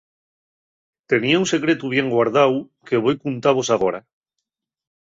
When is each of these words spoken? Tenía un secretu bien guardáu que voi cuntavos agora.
Tenía 1.11 1.41
un 1.41 1.47
secretu 1.53 1.85
bien 1.95 2.07
guardáu 2.13 2.53
que 2.87 3.01
voi 3.03 3.15
cuntavos 3.23 3.67
agora. 3.75 3.99